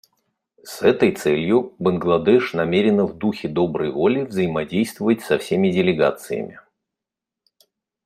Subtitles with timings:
[0.63, 6.59] С этой целью Бангладеш намерена в духе доброй воли взаимодействовать со всеми делегациями.